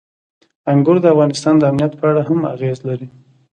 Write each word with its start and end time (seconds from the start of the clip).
انګور 0.71 0.97
د 1.01 1.05
افغانستان 1.13 1.55
د 1.57 1.63
امنیت 1.71 1.93
په 1.99 2.05
اړه 2.11 2.21
هم 2.27 2.39
اغېز 2.53 2.79
لري. 2.89 3.07